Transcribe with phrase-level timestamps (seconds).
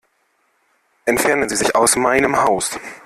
[1.05, 2.71] Entfernen Sie sich aus meinem Haus.